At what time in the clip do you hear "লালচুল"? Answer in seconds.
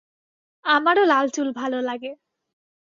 1.05-1.49